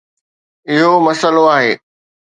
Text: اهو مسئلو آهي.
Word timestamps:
اهو 0.71 0.93
مسئلو 1.07 1.43
آهي. 1.57 1.73